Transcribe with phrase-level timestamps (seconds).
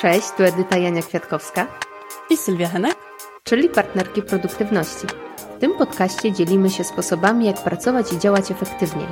[0.00, 1.66] Cześć, tu Edyta Jania Kwiatkowska
[2.30, 2.96] i Sylwia Henek,
[3.44, 5.06] czyli partnerki produktywności.
[5.56, 9.06] W tym podcaście dzielimy się sposobami, jak pracować i działać efektywniej.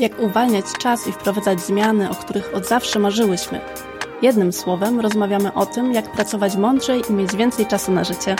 [0.00, 3.60] Jak uwalniać czas i wprowadzać zmiany, o których od zawsze marzyłyśmy.
[4.22, 8.36] Jednym słowem rozmawiamy o tym, jak pracować mądrzej i mieć więcej czasu na życie.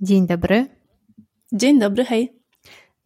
[0.00, 0.66] Dzień dobry.
[1.52, 2.41] Dzień dobry, hej.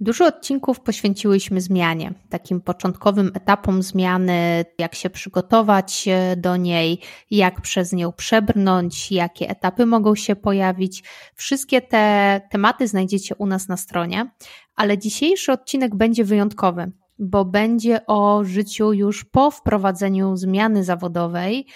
[0.00, 7.00] Dużo odcinków poświęciłyśmy zmianie, takim początkowym etapom zmiany, jak się przygotować e, do niej,
[7.30, 11.05] jak przez nią przebrnąć, jakie etapy mogą się pojawić.
[11.34, 14.30] Wszystkie te tematy znajdziecie u nas na stronie,
[14.74, 21.66] ale dzisiejszy odcinek będzie wyjątkowy, bo będzie o życiu już po wprowadzeniu zmiany zawodowej,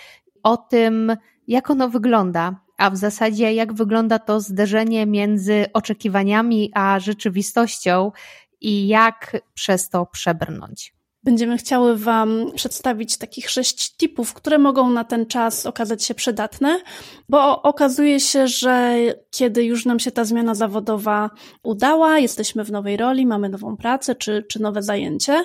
[0.43, 7.01] o tym, jak ono wygląda, a w zasadzie jak wygląda to zderzenie między oczekiwaniami a
[7.01, 8.13] rzeczywistością
[8.61, 10.95] i jak przez to przebrnąć.
[11.23, 16.81] Będziemy chciały Wam przedstawić takich sześć tipów, które mogą na ten czas okazać się przydatne,
[17.29, 18.97] bo okazuje się, że
[19.31, 21.31] kiedy już nam się ta zmiana zawodowa
[21.63, 25.45] udała, jesteśmy w nowej roli, mamy nową pracę czy, czy nowe zajęcie,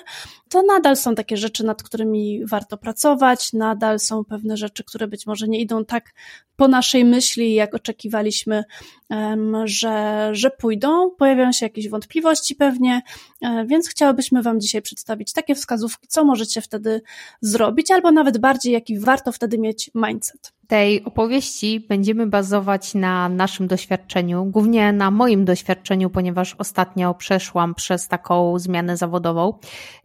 [0.50, 5.26] to nadal są takie rzeczy, nad którymi warto pracować, nadal są pewne rzeczy, które być
[5.26, 6.14] może nie idą tak
[6.56, 8.64] po naszej myśli, jak oczekiwaliśmy,
[9.64, 11.12] że, że pójdą.
[11.12, 13.02] Pojawiają się jakieś wątpliwości pewnie,
[13.42, 17.02] e, więc chciałybyśmy Wam dzisiaj przedstawić takie wskazówki, co możecie wtedy
[17.42, 23.68] zrobić, albo nawet bardziej, jaki warto wtedy mieć mindset tej opowieści będziemy bazować na naszym
[23.68, 29.60] doświadczeniu, głównie na moim doświadczeniu, ponieważ ostatnio przeszłam przez taką zmianę zawodową.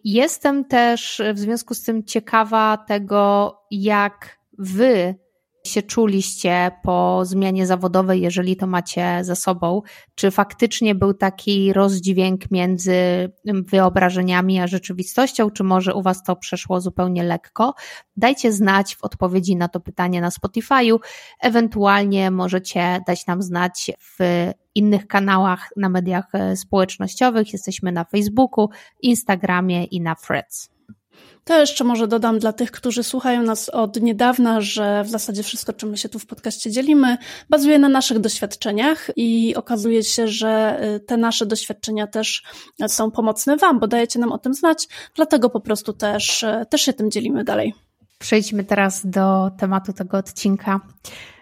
[0.04, 5.14] Jestem też w związku z tym ciekawa tego, jak wy
[5.70, 9.82] się czuliście po zmianie zawodowej, jeżeli to macie za sobą?
[10.14, 12.94] Czy faktycznie był taki rozdźwięk między
[13.44, 17.74] wyobrażeniami a rzeczywistością, czy może u Was to przeszło zupełnie lekko?
[18.16, 20.98] Dajcie znać w odpowiedzi na to pytanie na Spotify'u.
[21.40, 27.52] Ewentualnie możecie dać nam znać w innych kanałach na mediach e, społecznościowych.
[27.52, 28.68] Jesteśmy na Facebooku,
[29.02, 30.70] Instagramie i na Threads.
[31.44, 35.72] To jeszcze może dodam dla tych, którzy słuchają nas od niedawna, że w zasadzie wszystko,
[35.72, 37.16] czym my się tu w podcaście dzielimy,
[37.48, 42.42] bazuje na naszych doświadczeniach i okazuje się, że y, te nasze doświadczenia też
[42.86, 46.82] są pomocne Wam, bo dajecie nam o tym znać, dlatego po prostu też, y, też
[46.82, 47.74] się tym dzielimy dalej.
[48.18, 50.80] Przejdźmy teraz do tematu tego odcinka.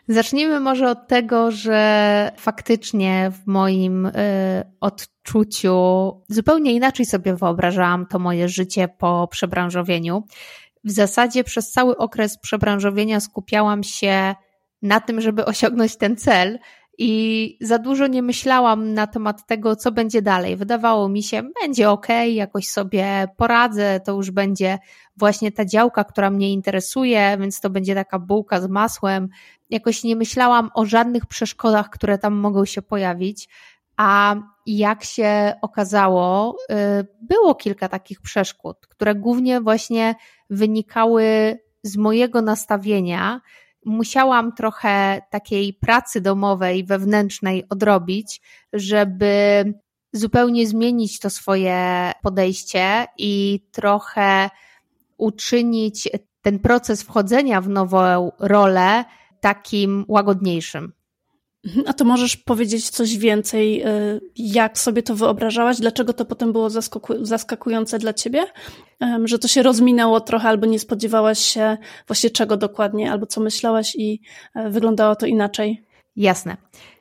[0.08, 4.12] Zacznijmy może od tego, że faktycznie w moim y,
[4.80, 5.76] odczuciu
[6.28, 10.24] zupełnie inaczej sobie wyobrażałam to moje życie po przebranżowieniu.
[10.84, 14.34] W zasadzie przez cały okres przebranżowienia skupiałam się
[14.82, 16.58] na tym, żeby osiągnąć ten cel,
[16.98, 20.56] i za dużo nie myślałam na temat tego, co będzie dalej.
[20.56, 24.78] Wydawało mi się, będzie ok, jakoś sobie poradzę, to już będzie
[25.16, 29.28] właśnie ta działka, która mnie interesuje, więc to będzie taka bułka z masłem.
[29.70, 33.48] Jakoś nie myślałam o żadnych przeszkodach, które tam mogą się pojawić.
[33.96, 34.36] A
[34.66, 36.56] jak się okazało,
[37.00, 40.14] y, było kilka takich przeszkód, które głównie właśnie
[40.50, 43.40] wynikały z mojego nastawienia,
[43.88, 48.40] musiałam trochę takiej pracy domowej, wewnętrznej odrobić,
[48.72, 49.64] żeby
[50.12, 54.50] zupełnie zmienić to swoje podejście i trochę
[55.16, 56.08] uczynić
[56.42, 59.04] ten proces wchodzenia w nową rolę
[59.40, 60.92] takim łagodniejszym.
[61.86, 65.76] A to możesz powiedzieć coś więcej, y, jak sobie to wyobrażałaś?
[65.76, 66.70] Dlaczego to potem było
[67.20, 68.46] zaskakujące dla ciebie?
[69.24, 71.76] Że to się rozminęło trochę, albo nie spodziewałaś się
[72.06, 74.20] właśnie czego dokładnie, albo co myślałaś i
[74.54, 75.84] e, wyglądało to inaczej?
[76.16, 76.56] Jasne.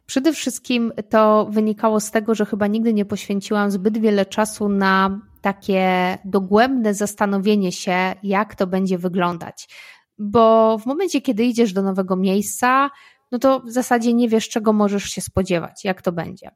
[0.05, 5.21] Przede wszystkim to wynikało z tego, że chyba nigdy nie poświęciłam zbyt wiele czasu na
[5.41, 9.67] takie dogłębne zastanowienie się, jak to będzie wyglądać.
[10.17, 12.89] Bo w momencie, kiedy idziesz do nowego miejsca,
[13.31, 16.51] no to w zasadzie nie wiesz, czego możesz się spodziewać, jak to będzie.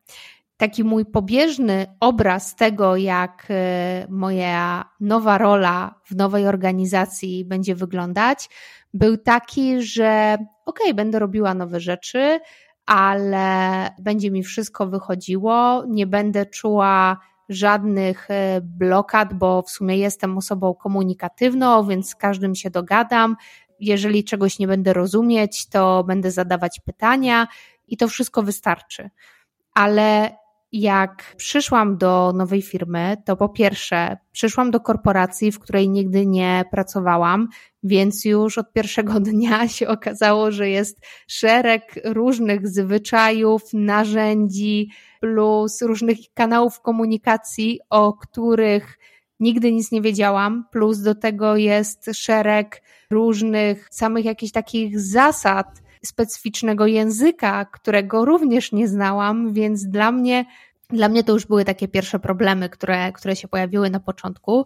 [0.58, 8.50] Taki mój pobieżny obraz tego, jak e, moja nowa rola w nowej organizacji będzie wyglądać,
[8.94, 12.40] był taki, że okej, okay, będę robiła nowe rzeczy,
[12.85, 17.18] ale będzie mi wszystko wychodziło, nie będę czuła
[17.50, 23.35] żadnych e, blokad, bo w sumie jestem osobą komunikatywną, więc z każdym się dogadam,
[23.82, 27.48] jeżeli czegoś nie będę rozumieć, to będę zadawać pytania
[27.88, 29.10] i to wszystko wystarczy.
[29.74, 30.42] Ale
[30.72, 36.64] jak przyszłam do nowej firmy, to po pierwsze, przyszłam do korporacji, w której nigdy nie
[36.72, 37.48] pracowałam,
[37.84, 44.90] więc już od pierwszego dnia się okazało, że jest szereg różnych zwyczajów, narzędzi,
[45.20, 48.98] plus różnych kanałów komunikacji, o których
[49.41, 55.67] nigdy nic nie wiedziałam, plus do tego jest szereg różnych samych jakichś takich zasad
[56.05, 60.46] specyficznego języka, którego również nie znałam, więc dla mnie
[60.90, 64.66] dla mnie to już były takie pierwsze problemy, które, które się pojawiły na początku.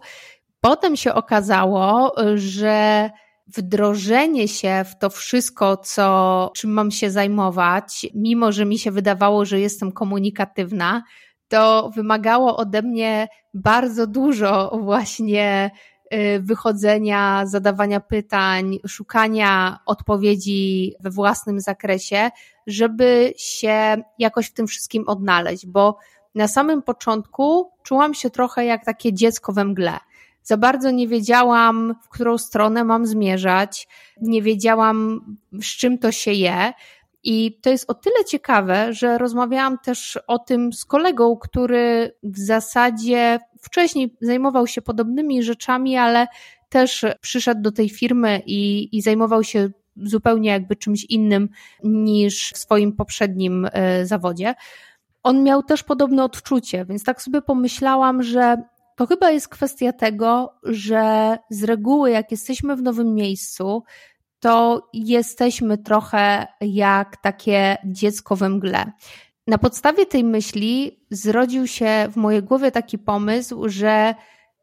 [0.60, 3.10] Potem się okazało, że
[3.46, 9.44] wdrożenie się w to wszystko, co, czym mam się zajmować, mimo że mi się wydawało,
[9.44, 11.02] że jestem komunikatywna,
[11.48, 15.70] to wymagało ode mnie bardzo dużo właśnie
[16.14, 22.30] y, wychodzenia, zadawania pytań, szukania odpowiedzi we własnym zakresie,
[22.66, 25.98] żeby się jakoś w tym wszystkim odnaleźć, bo
[26.34, 29.98] na samym początku czułam się trochę jak takie dziecko we mgle.
[30.42, 33.88] Za bardzo nie wiedziałam, w którą stronę mam zmierzać,
[34.20, 35.20] nie wiedziałam,
[35.52, 36.72] z czym to się je.
[37.28, 42.38] I to jest o tyle ciekawe, że rozmawiałam też o tym z kolegą, który w
[42.38, 46.26] zasadzie wcześniej zajmował się podobnymi rzeczami, ale
[46.68, 51.48] też przyszedł do tej firmy i, i zajmował się zupełnie jakby czymś innym
[51.84, 54.54] niż w swoim poprzednim e, zawodzie.
[55.22, 58.56] On miał też podobne odczucie, więc tak sobie pomyślałam, że
[58.96, 63.82] to chyba jest kwestia tego, że z reguły, jak jesteśmy w nowym miejscu,
[64.40, 68.92] to jesteśmy trochę jak takie dziecko we mgle.
[69.46, 74.14] Na podstawie tej myśli zrodził się w mojej głowie taki pomysł, że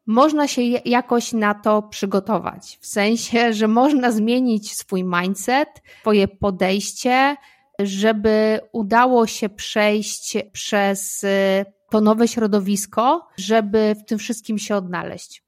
[0.06, 2.78] można się jakoś na to przygotować.
[2.81, 5.70] W sensie, że można zmienić swój mindset,
[6.02, 7.36] swoje podejście,
[7.80, 15.44] żeby udało się przejść przez y, to nowe środowisko, żeby w tym wszystkim się odnaleźć.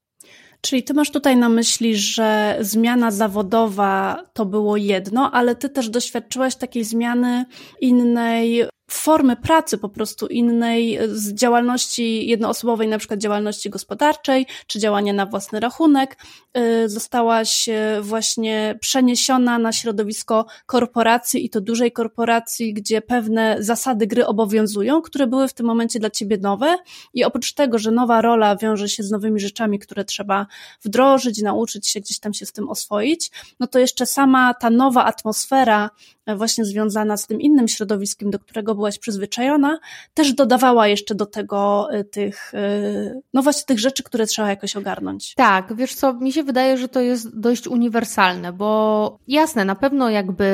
[0.60, 5.88] Czyli ty masz tutaj na myśli, że zmiana zawodowa to było jedno, ale ty też
[5.88, 7.44] doświadczyłaś takiej zmiany
[7.80, 15.12] innej formy pracy po prostu innej z działalności jednoosobowej, na przykład działalności gospodarczej, czy działania
[15.12, 16.16] na własny rachunek,
[16.58, 17.68] y, zostałaś
[18.00, 25.26] właśnie przeniesiona na środowisko korporacji i to dużej korporacji, gdzie pewne zasady gry obowiązują, które
[25.26, 26.76] były w tym momencie dla ciebie nowe.
[27.14, 30.46] I oprócz tego, że nowa rola wiąże się z nowymi rzeczami, które trzeba
[30.84, 33.30] wdrożyć, nauczyć się gdzieś tam się z tym oswoić,
[33.60, 35.90] no to jeszcze sama ta nowa atmosfera
[36.36, 39.78] właśnie związana z tym innym środowiskiem, do którego byłaś przyzwyczajona,
[40.14, 44.76] też dodawała jeszcze do tego y, tych, y, no właśnie tych rzeczy, które trzeba jakoś
[44.76, 45.34] ogarnąć.
[45.34, 50.10] Tak, wiesz co, mi się wydaje, że to jest dość uniwersalne, bo jasne, na pewno
[50.10, 50.46] jakby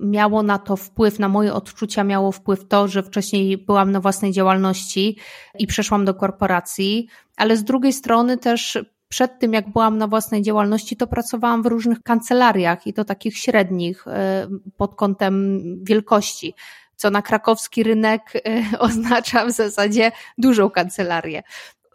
[0.00, 4.32] miało na to wpływ, na moje odczucia miało wpływ to, że wcześniej byłam na własnej
[4.32, 5.16] działalności
[5.58, 8.78] i przeszłam do korporacji, ale z drugiej strony też
[9.10, 13.36] przed tym, jak byłam na własnej działalności, to pracowałam w różnych kancelariach i to takich
[13.36, 14.46] średnich e,
[14.76, 16.54] pod kątem wielkości,
[17.00, 18.40] co na krakowski rynek e,
[18.78, 21.42] oznacza w zasadzie dużą kancelarię.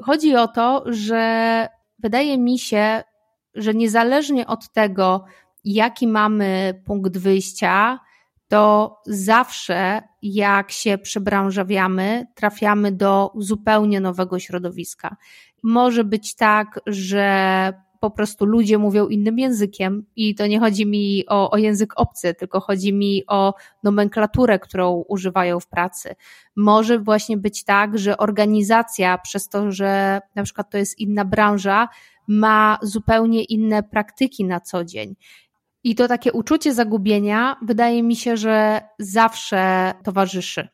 [0.03, 1.67] Chodzi o to, że
[1.99, 3.03] wydaje mi się,
[3.55, 5.25] że niezależnie od tego,
[5.63, 7.99] jaki mamy punkt wyjścia,
[8.47, 15.15] to zawsze jak się przebranżawiamy, trafiamy do zupełnie nowego środowiska.
[15.63, 17.73] Może być tak, że
[18.05, 22.33] po prostu ludzie mówią innym językiem i to nie chodzi mi o, o język obcy,
[22.33, 23.53] tylko chodzi mi o
[23.83, 26.15] nomenklaturę, którą używają w pracy.
[26.55, 31.87] Może właśnie być tak, że organizacja, przez to, że na przykład to jest inna branża,
[32.27, 35.15] ma zupełnie inne praktyki na co dzień.
[35.83, 40.67] I to takie uczucie zagubienia wydaje mi się, że zawsze towarzyszy.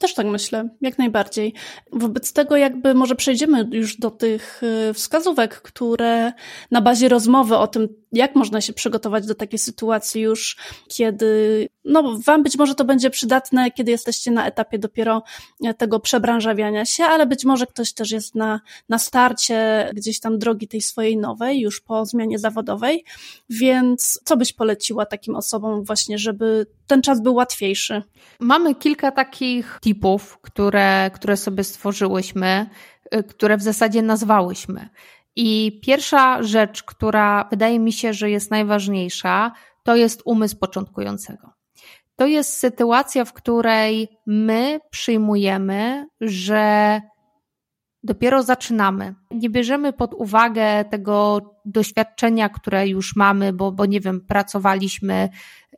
[0.00, 1.54] Też tak myślę, jak najbardziej.
[1.92, 6.32] Wobec tego, jakby może przejdziemy już do tych y, wskazówek, które
[6.70, 10.56] na bazie rozmowy o tym, jak można się przygotować do takiej sytuacji już,
[10.88, 15.22] kiedy, no, Wam być może to będzie przydatne, kiedy jesteście na etapie dopiero
[15.64, 20.38] e, tego przebranżawiania się, ale być może ktoś też jest na, na starcie gdzieś tam
[20.38, 23.04] drogi tej swojej nowej, już po zmianie zawodowej.
[23.50, 28.02] Więc co byś poleciła takim osobom, właśnie, żeby ten czas był łatwiejszy?
[28.40, 32.66] Mamy kilka takich tipów, które, które sobie stworzyłyśmy,
[33.14, 34.88] y, które w zasadzie nazwałyśmy.
[35.36, 41.59] I pierwsza rzecz, która wydaje mi się, że jest najważniejsza, to jest umysł początkującego.
[42.20, 47.00] To jest sytuacja, w której my przyjmujemy, że
[48.02, 49.14] dopiero zaczynamy.
[49.30, 55.28] Nie bierzemy pod uwagę tego doświadczenia, które już mamy, bo, bo nie wiem, pracowaliśmy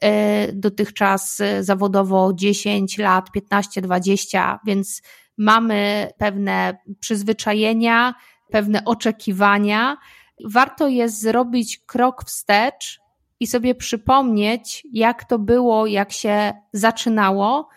[0.01, 5.03] e, dotychczas zawodowo 10 lat, 15, 20, więc
[5.39, 8.15] mamy pewne przyzwyczajenia,
[8.51, 9.97] pewne oczekiwania.
[10.45, 13.02] Warto jest zrobić krok wstecz
[13.43, 17.69] i sobie przypomnieć, jak to było, jak się zaczynało,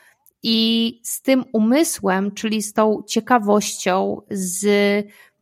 [0.43, 4.67] i z tym umysłem, czyli z tą ciekawością, z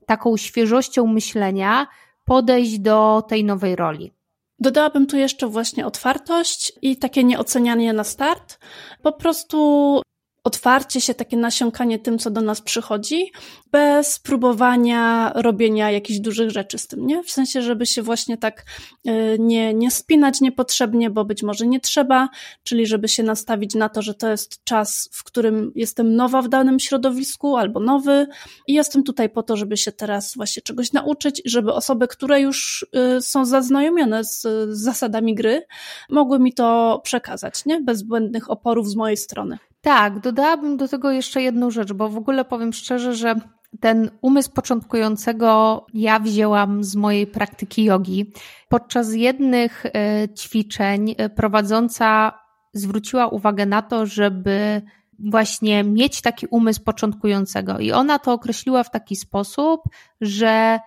[0.06, 1.88] taką świeżością myślenia
[2.26, 4.12] podejść do tej nowej roli.
[4.60, 8.60] Dodałabym tu jeszcze właśnie otwartość i takie nieocenianie na start.
[9.02, 10.02] Po prostu
[10.44, 13.32] otwarcie się, takie nasiąkanie tym, co do nas przychodzi,
[13.72, 17.24] bez próbowania robienia jakichś dużych rzeczy z tym, nie?
[17.24, 18.66] W sensie, żeby się właśnie tak
[19.08, 22.30] y, nie, nie spinać niepotrzebnie, bo być może nie trzeba,
[22.64, 26.50] czyli żeby się nastawić na to, że to jest czas, w którym jestem nowa w
[26.50, 28.28] danym środowisku albo nowy
[28.68, 32.86] i jestem tutaj po to, żeby się teraz właśnie czegoś nauczyć, żeby osoby, które już
[33.18, 35.66] y, są zaznajomione z, z zasadami gry,
[36.10, 37.82] mogły mi to przekazać, nie?
[37.82, 39.58] Bez błędnych oporów z mojej strony.
[39.84, 43.36] Tak, dodałabym do tego jeszcze jedną rzecz, bo w ogóle powiem szczerze, że
[43.80, 48.32] ten umysł początkującego ja wzięłam z mojej praktyki jogi.
[48.70, 49.90] Podczas jednych e,
[50.38, 52.40] ćwiczeń e, prowadząca
[52.74, 54.82] zwróciła uwagę na to, żeby
[55.20, 57.80] właśnie mieć taki umysł początkującego.
[57.80, 59.82] I ona to określiła w taki sposób,
[60.22, 60.80] że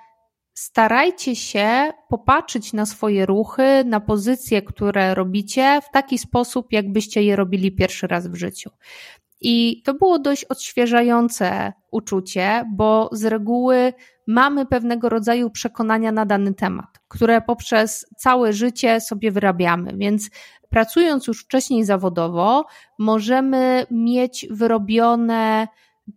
[0.57, 7.37] starajcie się popatrzeć na swoje ruchy, na pozycje, które robicie w taki sposób, jakbyście je
[7.37, 8.71] robili pierwszy raz w życiu.
[9.41, 13.93] I to było dość odświeżające uczucie, bo z reguły
[14.27, 19.93] mamy pewnego rodzaju przekonania na dany temat, które poprzez całe życie sobie wyrabiamy.
[19.97, 20.31] Więc
[20.71, 22.67] pracując już wcześniej zawodowo,
[22.99, 25.69] możemy mieć wyrobione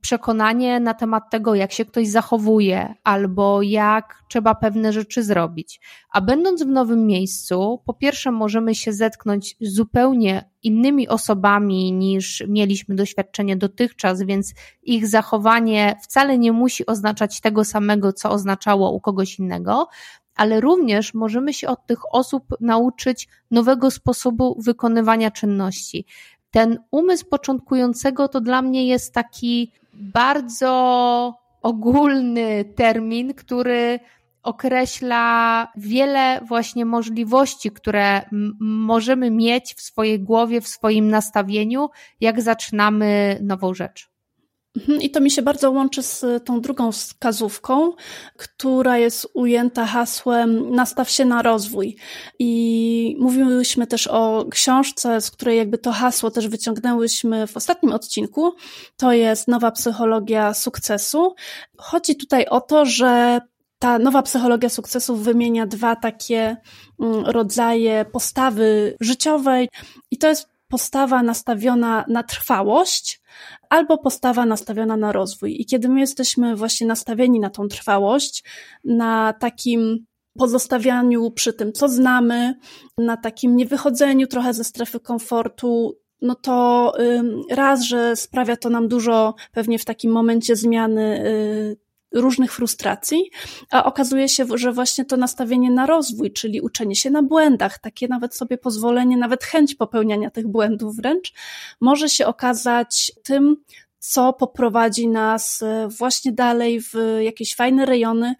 [0.01, 5.81] przekonanie na temat tego, jak się ktoś zachowuje, albo jak trzeba pewne rzeczy zrobić.
[6.12, 12.43] A będąc w nowym miejscu, po pierwsze, możemy się zetknąć z zupełnie innymi osobami niż
[12.48, 14.53] mieliśmy doświadczenie dotychczas, więc
[14.84, 19.88] ich zachowanie wcale nie musi oznaczać tego samego, co oznaczało u kogoś innego.
[20.36, 26.05] Ale również możemy się od tych osób nauczyć nowego sposobu wykonywania czynności.
[26.51, 33.99] Ten umysł początkującego to dla mnie jest taki bardzo ogólny termin, który
[34.43, 38.21] określa wiele właśnie możliwości, które
[38.59, 41.89] możemy mieć w swojej głowie, w swoim nastawieniu,
[42.21, 44.08] jak zaczynamy nową rzecz.
[44.79, 47.91] Mhm, I to mi się bardzo łączy z tą drugą wskazówką,
[48.38, 51.95] która jest ujęta hasłem nastaw się na rozwój.
[52.39, 58.53] I mówiłyśmy też o książce, z której jakby to hasło też wyciągnęłyśmy w ostatnim odcinku.
[58.98, 61.36] To jest Nowa Psychologia Sukcesu.
[61.77, 63.41] Chodzi tutaj o to, że
[63.79, 66.57] ta nowa psychologia sukcesu wymienia dwa takie
[67.00, 69.69] mm, rodzaje postawy życiowej
[70.12, 73.21] i to jest postawa nastawiona na trwałość
[73.69, 75.61] albo postawa nastawiona na rozwój.
[75.61, 78.43] I kiedy my jesteśmy właśnie nastawieni na tą trwałość,
[78.83, 80.05] na takim
[80.38, 82.55] pozostawianiu przy tym, co znamy,
[82.97, 86.93] na takim niewychodzeniu trochę ze strefy komfortu, no to
[87.49, 93.31] raz, że sprawia to nam dużo pewnie w takim momencie zmiany y, różnych frustracji,
[93.71, 98.07] a okazuje się, że właśnie to nastawienie na rozwój, czyli uczenie się na błędach, takie
[98.07, 101.33] nawet sobie pozwolenie, nawet chęć popełniania tych błędów wręcz,
[101.81, 103.55] może się okazać tym,
[103.99, 108.35] co poprowadzi nas e, właśnie dalej w jakieś fajne rejony,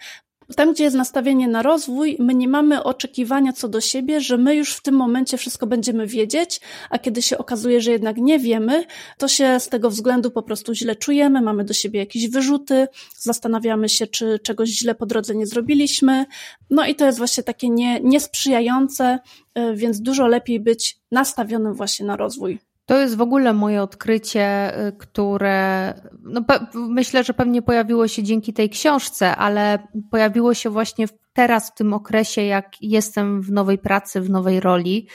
[0.56, 4.56] tam, gdzie jest nastawienie na rozwój, my nie mamy oczekiwania co do siebie, że my
[4.56, 8.86] już w tym momencie wszystko będziemy wiedzieć, a kiedy się okazuje, że jednak nie wiemy,
[9.18, 12.88] to się z tego względu po prostu źle czujemy, mamy do siebie jakieś wyrzuty,
[13.18, 16.26] zastanawiamy się, czy czegoś źle po drodze nie zrobiliśmy.
[16.70, 19.20] No i to jest właśnie takie nie, niesprzyjające,
[19.58, 22.69] y, więc dużo lepiej być nastawionym właśnie na rozwój.
[22.90, 25.94] To jest w ogóle moje odkrycie, y, które
[26.24, 26.42] no,
[26.74, 31.94] myślę, że pewnie pojawiło się dzięki tej książce, ale pojawiło się właśnie teraz, w tym
[31.94, 35.08] okresie, jak jestem w nowej pracy, w nowej roli.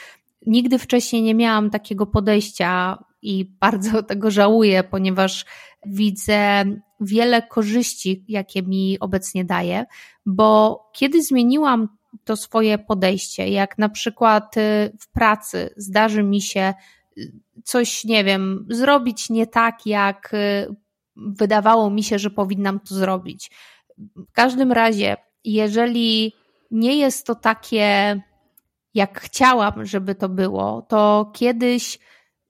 [0.45, 5.45] Nigdy wcześniej nie miałam takiego podejścia i bardzo tego żałuję, ponieważ
[5.85, 6.63] widzę
[6.99, 9.85] wiele korzyści, jakie mi obecnie daje,
[10.25, 11.87] bo kiedy zmieniłam
[12.23, 16.73] to swoje podejście, jak na przykład y, w pracy zdarzy mi się
[17.63, 20.75] coś, nie wiem, zrobić nie tak, jak y,
[21.15, 23.51] wydawało mi się, że powinnam to zrobić.
[23.97, 26.33] W każdym razie, jeżeli
[26.71, 28.21] nie jest to takie,
[28.93, 31.99] jak chciałam, żeby to było, to kiedyś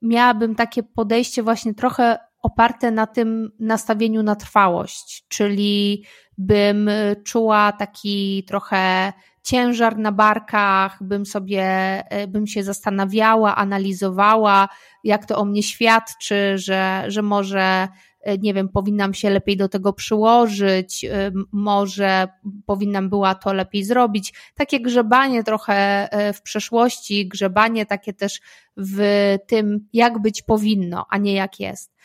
[0.02, 6.04] miałabym takie podejście właśnie trochę oparte na tym nastawieniu na trwałość, czyli
[6.38, 6.90] bym
[7.24, 9.14] czuła taki trochę
[9.46, 11.64] ciężar na barkach, bym sobie,
[12.10, 14.70] e, bym się zastanawiała, analizowała,
[15.04, 17.88] jak to o mnie świadczy, że, że może
[18.22, 22.28] e, nie wiem, powinnam się lepiej do tego przyłożyć, e, może
[22.66, 24.34] powinnam była to lepiej zrobić.
[24.56, 28.42] Takie grzebanie trochę w przeszłości, grzebanie takie też
[28.78, 29.00] w
[29.48, 31.96] tym, jak być powinno, a nie jak jest.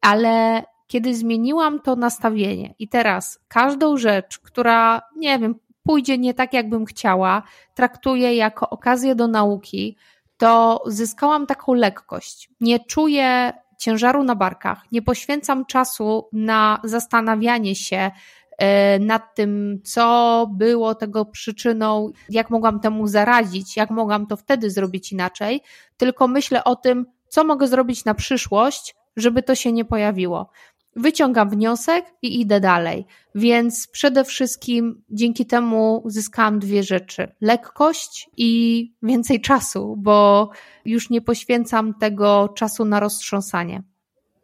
[0.00, 6.52] Ale kiedy zmieniłam to nastawienie i teraz każdą rzecz, która, nie wiem, pójdzie nie tak,
[6.52, 7.42] jakbym chciała,
[7.74, 9.96] traktuję jako okazję do nauki,
[10.36, 12.50] to zyskałam taką lekkość.
[12.60, 18.10] Nie czuję ciężaru na barkach, nie poświęcam czasu na zastanawianie się
[18.58, 24.70] e, nad tym, co było tego przyczyną, jak mogłam temu zaradzić, jak mogłam to wtedy
[24.70, 25.60] zrobić inaczej,
[25.96, 30.50] tylko myślę o tym, co mogę zrobić na przyszłość, żeby to się nie pojawiło.
[30.96, 33.06] Wyciągam wniosek i idę dalej.
[33.34, 40.50] Więc przede wszystkim dzięki temu zyskałam dwie rzeczy: lekkość i więcej czasu, bo
[40.84, 43.82] już nie poświęcam tego czasu na roztrząsanie.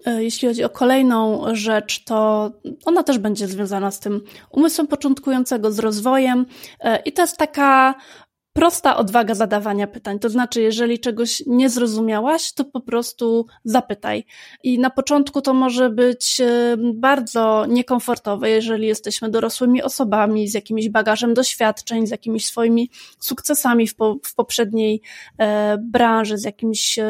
[0.06, 2.50] E, jeśli chodzi o kolejną rzecz, to
[2.84, 6.46] ona też będzie związana z tym umysłem początkującego, z rozwojem.
[6.80, 7.94] E, I to jest taka
[8.58, 10.18] prosta odwaga zadawania pytań.
[10.18, 14.24] To znaczy, jeżeli czegoś nie zrozumiałaś, to po prostu zapytaj.
[14.62, 16.40] I na początku to może być
[16.94, 23.94] bardzo niekomfortowe, jeżeli jesteśmy dorosłymi osobami z jakimś bagażem doświadczeń, z jakimiś swoimi sukcesami w,
[23.94, 25.02] po, w poprzedniej
[25.38, 27.04] e, branży, z jakimś, e,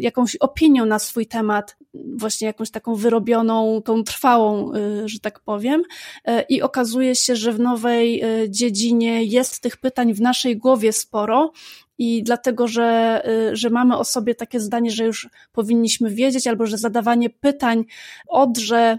[0.00, 5.82] jakąś opinią na swój temat, właśnie jakąś taką wyrobioną, tą trwałą, e, że tak powiem.
[6.24, 10.92] E, I okazuje się, że w nowej e, dziedzinie jest tych pytań w naszej głowie
[10.94, 11.52] sporo
[11.98, 13.22] i dlatego, że,
[13.52, 17.84] y, że mamy o sobie takie zdanie, że już powinniśmy wiedzieć, albo że zadawanie pytań
[18.28, 18.98] odrze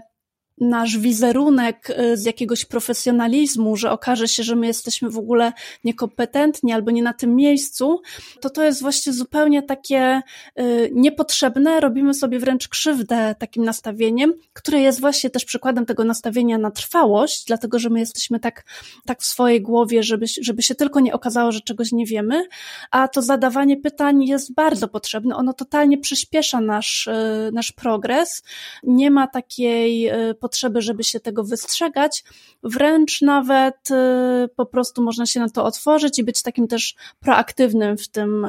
[0.58, 5.52] nasz wizerunek y, z jakiegoś profesjonalizmu, że okaże się, że my jesteśmy w ogóle
[5.84, 8.02] niekompetentni albo nie na tym miejscu,
[8.40, 10.22] to to jest właśnie zupełnie takie
[10.60, 11.80] y, niepotrzebne.
[11.80, 17.44] Robimy sobie wręcz krzywdę takim nastawieniem, które jest właśnie też przykładem tego nastawienia na trwałość,
[17.46, 18.64] dlatego że my jesteśmy tak,
[19.06, 22.46] tak w swojej głowie, żeby, żeby się tylko nie okazało, że czegoś nie wiemy,
[22.90, 25.36] a to zadawanie pytań jest bardzo potrzebne.
[25.36, 28.42] Ono totalnie przyspiesza nasz, y, nasz progres.
[28.82, 30.10] Nie ma takiej
[30.46, 32.24] potrzeby, żeby się tego wystrzegać,
[32.62, 37.98] wręcz nawet y, po prostu można się na to otworzyć i być takim też proaktywnym
[37.98, 38.46] w tym,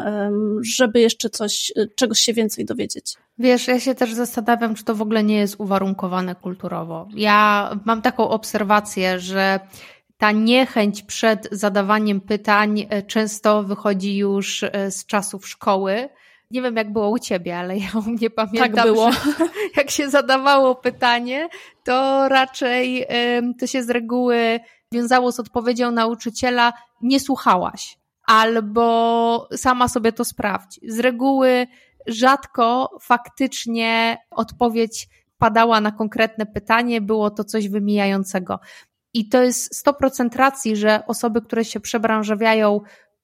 [0.61, 3.15] żeby jeszcze coś, y, czegoś się więcej dowiedzieć.
[3.37, 7.07] Wiesz, ja się też zastanawiam, czy to w ogóle nie jest uwarunkowane kulturowo.
[7.15, 9.59] Ja mam taką obserwację, że
[10.17, 16.09] ta niechęć przed zadawaniem pytań y, często wychodzi już z czasów szkoły
[16.51, 19.09] nie wiem, jak było u ciebie, ale ja u mnie pamiętam, tak było.
[19.77, 21.49] Jak się zadawało pytanie,
[21.83, 23.05] to raczej
[23.59, 24.59] to się z reguły
[24.93, 30.79] wiązało z odpowiedzią nauczyciela nie słuchałaś albo sama sobie to sprawdź.
[30.87, 31.67] Z reguły
[32.07, 35.07] rzadko faktycznie odpowiedź
[35.37, 38.59] padała na konkretne pytanie, było to coś wymijającego.
[39.13, 42.81] I to jest 100% racji, że osoby, które się przebranżawiają,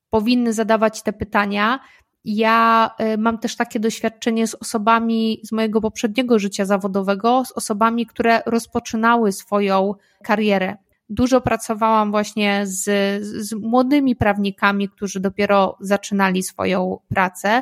[0.10, 1.80] powinny zadawać te pytania,
[2.26, 8.06] ja y, mam też takie doświadczenie z osobami z mojego poprzedniego życia zawodowego, z osobami,
[8.06, 10.78] które rozpoczynały swoją karierę.
[11.10, 12.84] Dużo pracowałam właśnie z,
[13.24, 17.62] z młodymi prawnikami, którzy dopiero zaczynali swoją pracę,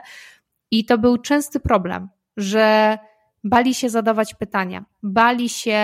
[0.71, 2.97] i to był częsty problem, że
[3.43, 5.79] bali się zadawać pytania, bali się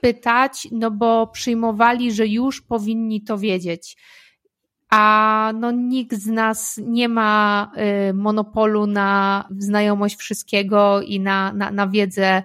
[0.00, 3.96] pytać, no bo przyjmowali, że już powinni to wiedzieć
[4.94, 7.70] a no nikt z nas nie ma
[8.10, 12.42] y, monopolu na znajomość wszystkiego i na, na, na wiedzę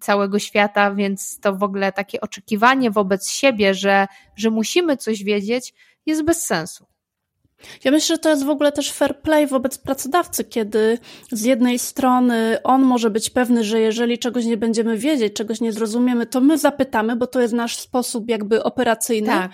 [0.00, 4.06] całego świata, więc to w ogóle takie oczekiwanie wobec siebie, że,
[4.36, 5.74] że musimy coś wiedzieć,
[6.06, 6.87] jest bez sensu.
[7.84, 10.98] Ja myślę, że to jest w ogóle też fair play wobec pracodawcy, kiedy
[11.32, 15.72] z jednej strony on może być pewny, że jeżeli czegoś nie będziemy wiedzieć, czegoś nie
[15.72, 19.28] zrozumiemy, to my zapytamy, bo to jest nasz sposób jakby operacyjny.
[19.28, 19.50] Tak.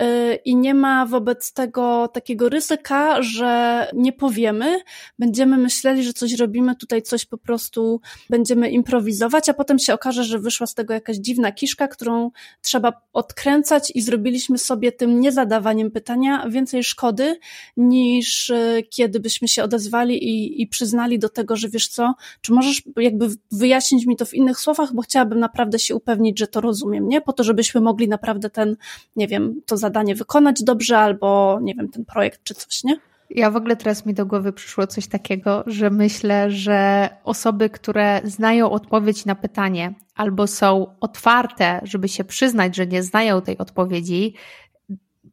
[0.00, 4.80] Y, I nie ma wobec tego takiego ryzyka, że nie powiemy,
[5.18, 10.24] będziemy myśleli, że coś robimy, tutaj coś po prostu będziemy improwizować, a potem się okaże,
[10.24, 12.30] że wyszła z tego jakaś dziwna kiszka, którą
[12.62, 17.38] trzeba odkręcać i zrobiliśmy sobie tym niezadawaniem pytania więcej szkody,
[17.76, 22.52] niż e, kiedy byśmy się odezwali i, i przyznali do tego, że wiesz co, czy
[22.52, 26.60] możesz jakby wyjaśnić mi to w innych słowach, bo chciałabym naprawdę się upewnić, że to
[26.60, 27.20] rozumiem, nie?
[27.20, 28.76] Po to, żebyśmy mogli naprawdę ten,
[29.16, 33.00] nie wiem, to zadanie wykonać dobrze albo, nie wiem, ten projekt czy coś, nie?
[33.34, 38.20] Ja w ogóle teraz mi do głowy przyszło coś takiego, że myślę, że osoby, które
[38.24, 44.34] znają odpowiedź na pytanie albo są otwarte, żeby się przyznać, że nie znają tej odpowiedzi,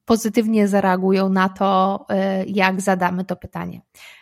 [0.10, 2.06] pozytywnie zareagują na to,
[2.42, 3.82] y, jak zadamy to pytanie.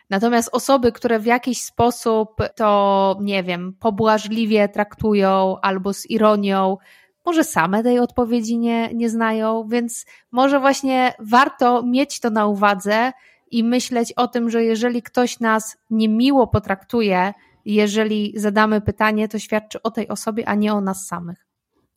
[0.10, 6.78] Natomiast osoby, które w jakiś sposób to, nie wiem, pobłażliwie traktują albo z ironią,
[7.26, 13.12] może same tej odpowiedzi nie, nie znają, więc może właśnie warto mieć to na uwadze
[13.52, 17.34] i myśleć o tym, że jeżeli ktoś nas niemiło potraktuje,
[17.66, 21.47] jeżeli zadamy pytanie, to świadczy o tej osobie, a nie o nas samych.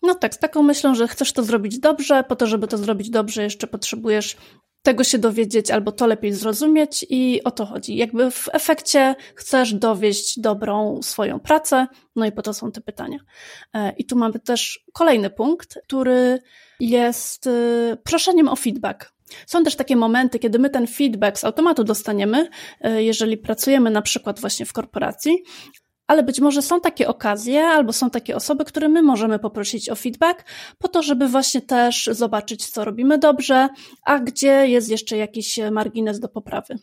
[0.02, 3.10] No tak, z taką myślą, że chcesz to zrobić dobrze, po to, żeby to zrobić
[3.10, 4.36] dobrze, jeszcze potrzebujesz
[4.82, 7.96] tego się dowiedzieć albo to lepiej zrozumieć i o to chodzi.
[7.96, 11.86] Jakby w efekcie chcesz dowieść dobrą swoją pracę,
[12.16, 13.18] no i po to są te pytania.
[13.74, 16.38] E, I tu mamy też kolejny punkt, który
[16.80, 19.12] jest y, proszeniem o feedback.
[19.46, 22.48] Są też takie momenty, kiedy my ten feedback z automatu dostaniemy,
[22.86, 25.44] y, jeżeli pracujemy na przykład właśnie w korporacji,
[26.11, 29.94] ale być może są takie okazje albo są takie osoby, które my możemy poprosić o
[29.94, 30.44] feedback,
[30.79, 33.68] po to, żeby właśnie też zobaczyć, co robimy dobrze,
[34.05, 36.79] a gdzie jest jeszcze jakiś margines do poprawy.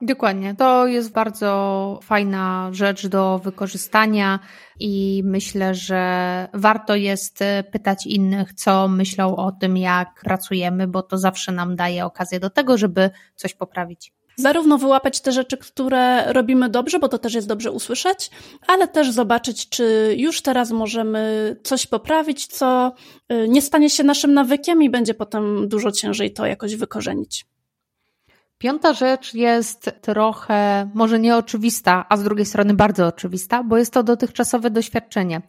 [0.00, 0.54] Dokładnie.
[0.54, 4.38] To jest bardzo fajna rzecz do wykorzystania
[4.80, 11.18] i myślę, że warto jest pytać innych, co myślą o tym, jak pracujemy, bo to
[11.18, 16.68] zawsze nam daje okazję do tego, żeby coś poprawić zarówno wyłapać te rzeczy, które robimy
[16.68, 18.30] dobrze, bo to też jest dobrze usłyszeć,
[18.66, 22.92] ale też zobaczyć, czy już teraz możemy coś poprawić, co
[23.32, 27.46] y, nie stanie się naszym nawykiem i będzie potem dużo ciężej to jakoś wykorzenić.
[28.58, 34.02] Piąta rzecz jest trochę, może nieoczywista, a z drugiej strony bardzo oczywista, bo jest to
[34.02, 35.42] dotychczasowe doświadczenie.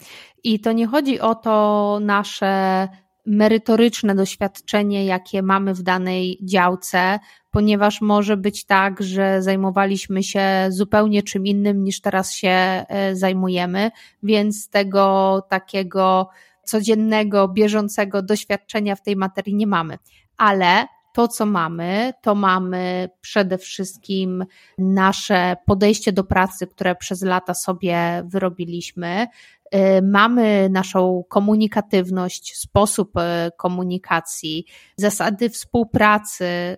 [0.43, 2.87] I to nie chodzi o to nasze
[3.29, 7.19] merytoryczne doświadczenie, jakie mamy w danej działce,
[7.51, 13.91] ponieważ może być tak, że zajmowaliśmy się zupełnie czym innym niż teraz się e, zajmujemy,
[14.23, 16.29] więc tego takiego
[16.63, 19.97] codziennego, bieżącego doświadczenia w tej materii nie mamy.
[20.37, 24.45] Ale to, co mamy, to mamy przede wszystkim
[24.77, 29.27] nasze podejście do pracy, które przez lata sobie wyrobiliśmy.
[29.75, 33.21] Y, mamy naszą komunikatywność, sposób y,
[33.57, 34.65] komunikacji,
[34.97, 36.77] zasady współpracy,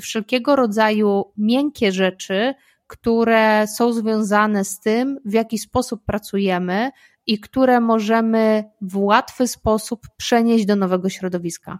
[0.00, 2.54] wszelkiego rodzaju miękkie rzeczy,
[2.86, 6.90] które są związane z tym, w jaki sposób pracujemy
[7.26, 11.78] i które możemy w łatwy sposób przenieść do nowego środowiska.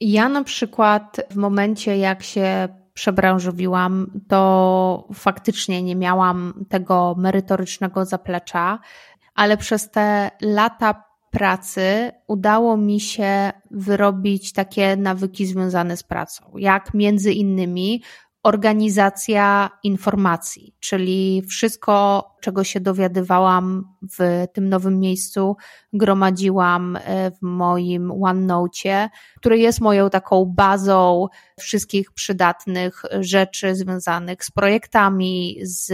[0.00, 8.78] Ja na przykład w momencie, jak się przebranżowiłam, to faktycznie nie miałam tego merytorycznego zaplecza,
[9.34, 16.94] ale przez te lata pracy udało mi się wyrobić takie nawyki związane z pracą, jak
[16.94, 18.02] między innymi
[18.42, 23.84] organizacja informacji, czyli wszystko, czego się dowiadywałam
[24.18, 25.56] w tym nowym miejscu,
[25.92, 31.26] gromadziłam e, w moim OneNote, który jest moją taką bazą
[31.58, 35.92] wszystkich przydatnych rzeczy związanych z projektami, z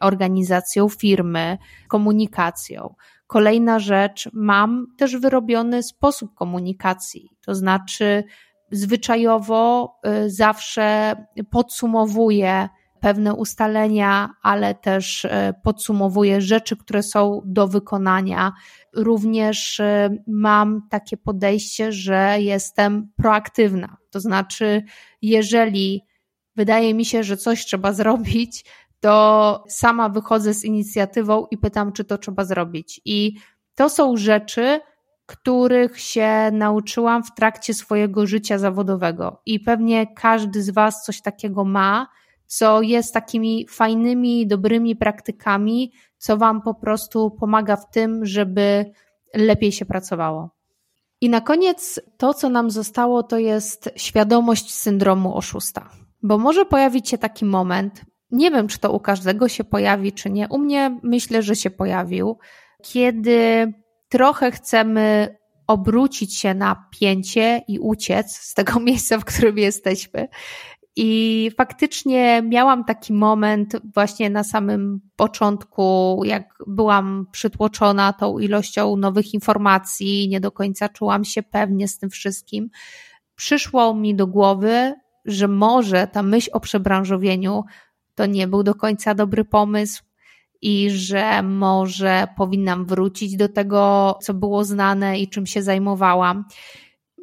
[0.00, 2.94] organizacją firmy, komunikacją.
[3.26, 8.24] Kolejna rzecz, mam też wyrobiony sposób komunikacji, to znaczy
[8.74, 11.16] zwyczajowo y, zawsze
[11.50, 12.68] podsumowuje
[13.00, 15.30] pewne ustalenia, ale też y,
[15.62, 18.52] podsumowuje rzeczy, które są do wykonania.
[18.92, 23.96] Również y, mam takie podejście, że jestem proaktywna.
[24.10, 24.82] To znaczy,
[25.22, 26.02] jeżeli
[26.56, 28.64] wydaje mi się, że coś trzeba zrobić,
[29.00, 33.00] to sama wychodzę z inicjatywą i pytam, czy to trzeba zrobić.
[33.04, 33.34] I
[33.74, 34.80] to są rzeczy,
[35.26, 39.40] których się nauczyłam w trakcie swojego życia zawodowego.
[39.46, 42.08] I pewnie każdy z Was coś takiego ma,
[42.46, 48.92] co jest takimi fajnymi, dobrymi praktykami, co Wam po prostu pomaga w tym, żeby
[49.34, 50.50] lepiej się pracowało.
[51.20, 55.90] I na koniec to, co nam zostało, to jest świadomość syndromu oszusta.
[56.22, 60.30] Bo może pojawić się taki moment, nie wiem, czy to u każdego się pojawi, czy
[60.30, 60.48] nie.
[60.48, 62.38] U mnie myślę, że się pojawił,
[62.82, 63.72] kiedy
[64.14, 70.28] trochę chcemy obrócić się na pięcie i uciec z tego miejsca, w którym jesteśmy.
[70.96, 79.34] I faktycznie miałam taki moment właśnie na samym początku, jak byłam przytłoczona tą ilością nowych
[79.34, 82.70] informacji, nie do końca czułam się pewnie z tym wszystkim.
[83.34, 87.64] Przyszło mi do głowy, że może ta myśl o przebranżowieniu
[88.14, 90.02] to nie był do końca dobry pomysł,
[90.64, 96.44] i że może powinnam wrócić do tego, co było znane i czym się zajmowałam.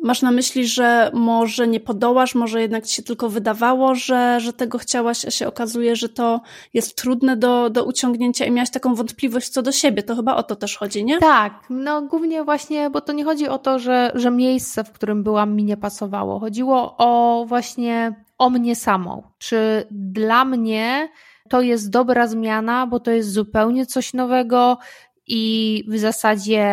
[0.04, 4.54] Masz na myśli, że może nie podołasz, może jednak ci się tylko wydawało, że, że
[4.54, 6.42] tego chciałaś, a się okazuje, że to
[6.74, 10.04] jest trudne do, do uciągnięcia i miałaś taką wątpliwość co do siebie.
[10.04, 11.20] To chyba o to też chodzi, nie?
[11.20, 15.24] Tak, no głównie właśnie, bo to nie chodzi o to, że, że miejsce, w którym
[15.24, 16.40] byłam, mi nie pasowało.
[16.40, 19.24] Chodziło o właśnie o mnie samą.
[19.38, 21.10] Czy dla mnie
[21.52, 24.78] to jest dobra zmiana, bo to jest zupełnie coś nowego
[25.28, 26.66] i w zasadzie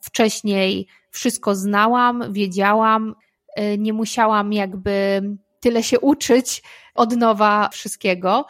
[0.00, 3.14] wcześniej wszystko znałam, wiedziałam,
[3.58, 5.22] y, nie musiałam jakby
[5.60, 6.62] tyle się uczyć
[6.94, 8.46] od nowa wszystkiego.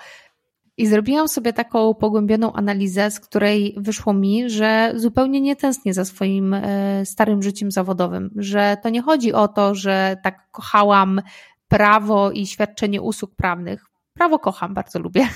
[0.77, 6.05] I zrobiłam sobie taką pogłębioną analizę, z której wyszło mi, że zupełnie nie tęsknię za
[6.05, 11.23] swoim e, starym życiem zawodowym, że to nie chodzi o to, że tak kochałam
[11.69, 13.94] prawo i świadczenie usług prawnych.
[14.15, 15.29] Prawo kocham, bardzo lubię,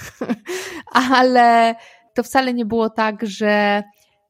[1.13, 1.75] ale
[2.15, 3.83] to wcale nie było tak, że,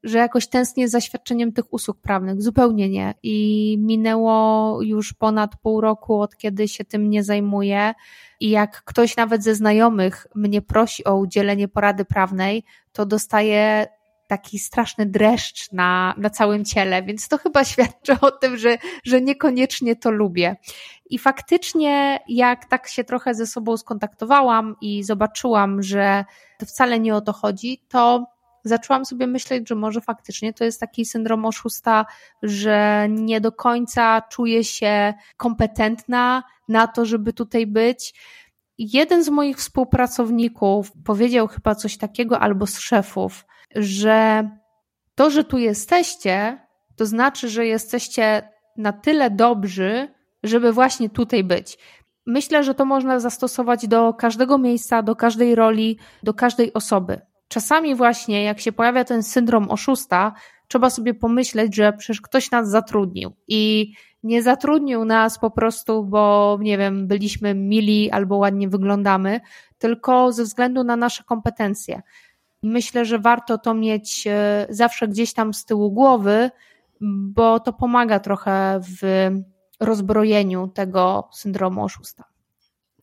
[0.02, 2.42] że jakoś tęsknię za świadczeniem tych usług prawnych.
[2.42, 3.14] Zupełnie nie.
[3.22, 7.94] I minęło już ponad pół roku, od kiedy się tym nie zajmuję.
[8.40, 13.86] I jak ktoś nawet ze znajomych mnie prosi o udzielenie porady prawnej, to dostaje
[14.28, 19.20] taki straszny dreszcz na, na całym ciele, więc to chyba świadczy o tym, że, że
[19.20, 20.56] niekoniecznie to lubię.
[21.10, 26.24] I faktycznie, jak tak się trochę ze sobą skontaktowałam i zobaczyłam, że
[26.58, 28.26] to wcale nie o to chodzi, to
[28.64, 32.06] zaczęłam sobie myśleć, że może faktycznie to jest taki syndrom oszusta,
[32.42, 38.14] że nie do końca czuję się kompetentna na to, żeby tutaj być.
[38.78, 44.48] Jeden z moich współpracowników powiedział chyba coś takiego, albo z szefów, że
[45.14, 46.58] to, że tu jesteście,
[46.96, 50.08] to znaczy, że jesteście na tyle dobrzy,
[50.42, 51.78] żeby właśnie tutaj być.
[52.26, 57.20] Myślę, że to można zastosować do każdego miejsca, do każdej roli, do każdej osoby.
[57.48, 60.32] Czasami właśnie, jak się pojawia ten syndrom oszusta,
[60.68, 66.58] trzeba sobie pomyśleć, że przecież ktoś nas zatrudnił i nie zatrudnił nas po prostu, bo
[66.60, 69.40] nie wiem, byliśmy mili albo ładnie wyglądamy,
[69.78, 72.02] tylko ze względu na nasze kompetencje.
[72.62, 76.50] Myślę, że warto to mieć e, zawsze gdzieś tam z tyłu głowy,
[77.00, 79.30] bo to pomaga trochę w
[79.80, 82.24] rozbrojeniu tego syndromu oszusta.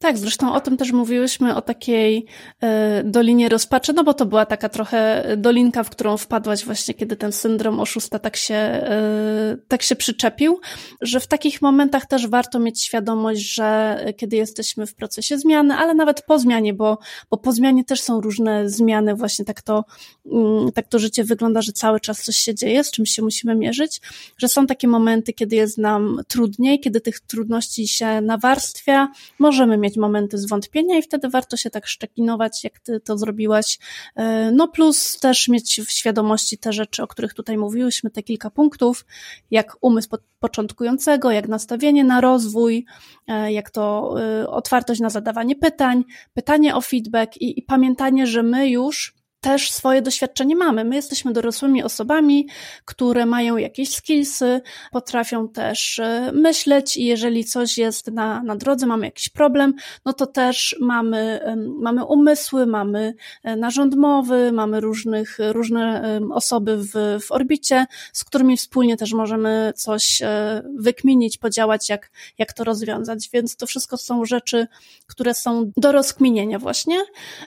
[0.05, 2.25] Tak, zresztą o tym też mówiłyśmy, o takiej
[2.61, 7.15] e, dolinie rozpaczy, no bo to była taka trochę dolinka, w którą wpadłaś właśnie, kiedy
[7.15, 10.59] ten syndrom oszusta tak się, e, tak się przyczepił,
[11.01, 15.93] że w takich momentach też warto mieć świadomość, że kiedy jesteśmy w procesie zmiany, ale
[15.93, 16.97] nawet po zmianie, bo,
[17.29, 19.85] bo po zmianie też są różne zmiany, właśnie tak to,
[20.31, 23.55] mm, tak to życie wygląda, że cały czas coś się dzieje, z czym się musimy
[23.55, 24.01] mierzyć,
[24.37, 29.07] że są takie momenty, kiedy jest nam trudniej, kiedy tych trudności się nawarstwia,
[29.39, 33.79] możemy mieć momenty zwątpienia i wtedy warto się tak szczekinować, jak ty to zrobiłaś.
[34.15, 38.49] E, no plus też mieć w świadomości te rzeczy, o których tutaj mówiłyśmy, te kilka
[38.49, 39.05] punktów,
[39.51, 42.85] jak umysł początkującego, jak nastawienie na rozwój,
[43.27, 46.03] e, jak to e, otwartość na zadawanie pytań,
[46.33, 49.14] pytanie o feedback i, i pamiętanie, że my już
[49.45, 50.83] też swoje doświadczenie mamy.
[50.83, 52.47] My jesteśmy dorosłymi osobami,
[52.85, 58.85] które mają jakieś skillsy, potrafią też e, myśleć i jeżeli coś jest na, na drodze,
[58.85, 59.73] mamy jakiś problem,
[60.05, 61.39] no to też mamy,
[61.81, 68.57] mamy umysły, mamy e, narząd mowy, mamy różnych, różne osoby w, w orbicie, z którymi
[68.57, 73.29] wspólnie też możemy coś e, wykminić, podziałać, jak, jak to rozwiązać.
[73.33, 74.67] Więc to wszystko są rzeczy,
[75.07, 76.97] które są do rozkminienia właśnie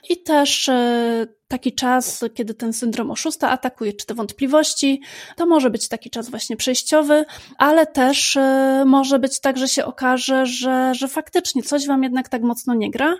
[0.09, 0.69] i też
[1.49, 5.01] taki czas, kiedy ten syndrom oszusta atakuje, czy te wątpliwości,
[5.35, 7.25] to może być taki czas właśnie przejściowy,
[7.57, 12.29] ale też e, może być tak, że się okaże, że, że faktycznie coś wam jednak
[12.29, 13.15] tak mocno nie gra,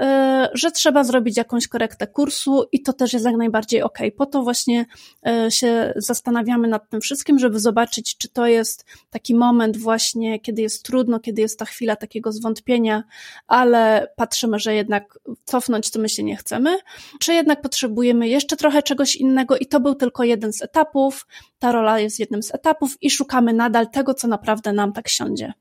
[0.00, 3.98] e, że trzeba zrobić jakąś korektę kursu i to też jest jak najbardziej ok.
[4.16, 4.86] Po to właśnie
[5.26, 10.62] e, się zastanawiamy nad tym wszystkim, żeby zobaczyć, czy to jest taki moment właśnie, kiedy
[10.62, 13.02] jest trudno, kiedy jest ta chwila takiego zwątpienia,
[13.46, 16.78] ale patrzymy, że jednak cofnąć to my się nie chcemy,
[17.20, 21.26] czy jednak potrzebujemy jeszcze trochę czegoś innego i to był tylko jeden z etapów.
[21.58, 25.52] Ta rola jest jednym z etapów i szukamy nadal tego, co naprawdę nam tak siądzie.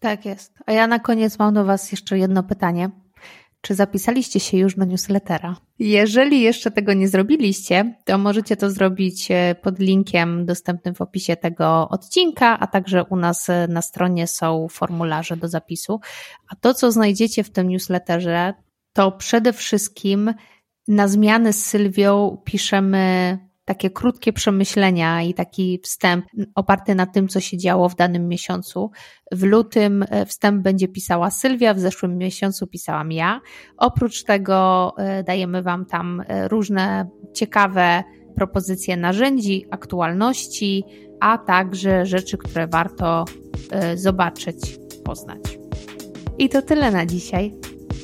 [0.00, 0.52] Tak jest.
[0.66, 2.90] A ja na koniec mam do Was jeszcze jedno pytanie.
[3.60, 5.56] Czy zapisaliście się już do newslettera?
[5.78, 11.36] Jeżeli jeszcze tego nie zrobiliście, to możecie to zrobić e, pod linkiem dostępnym w opisie
[11.36, 16.00] tego odcinka, a także u nas e, na stronie są formularze do zapisu.
[16.48, 18.54] A to, co znajdziecie w tym newsletterze,
[18.92, 20.34] to przede wszystkim
[20.88, 27.40] na zmianę z Sylwią piszemy takie krótkie przemyślenia i taki wstęp oparty na tym, co
[27.40, 28.90] się działo w danym miesiącu.
[29.32, 33.40] W lutym e, wstęp będzie pisała Sylwia, w zeszłym miesiącu pisałam ja.
[33.76, 38.04] Oprócz tego e, dajemy Wam tam e, różne ciekawe
[38.36, 40.84] propozycje narzędzi, aktualności,
[41.20, 43.24] a także rzeczy, które warto
[43.94, 45.58] zobaczyć, poznać.
[46.38, 47.54] I to tyle na dzisiaj.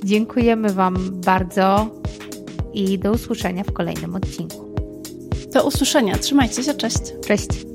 [0.04, 1.90] Dziękujemy Wam bardzo
[2.74, 4.74] i do usłyszenia w kolejnym odcinku.
[5.52, 6.18] Do usłyszenia.
[6.18, 6.74] Trzymajcie się.
[6.74, 7.00] Cześć.
[7.26, 7.73] Cześć.